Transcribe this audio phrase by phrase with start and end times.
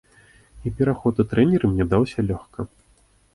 [0.69, 2.67] І пераход у трэнеры мне даўся лёгка.